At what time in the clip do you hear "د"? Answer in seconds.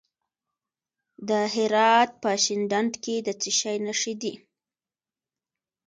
1.29-1.31, 3.25-3.29